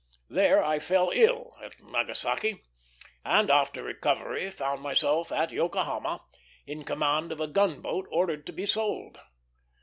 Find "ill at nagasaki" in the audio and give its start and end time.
1.13-2.63